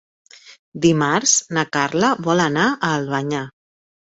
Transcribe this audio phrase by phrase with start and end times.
[0.85, 3.45] Dimarts na Carla vol anar a Albanyà.